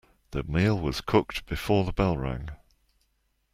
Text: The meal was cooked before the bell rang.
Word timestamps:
The 0.31 0.41
meal 0.41 0.79
was 0.79 0.99
cooked 0.99 1.45
before 1.45 1.83
the 1.83 1.93
bell 1.93 2.17
rang. 2.17 2.49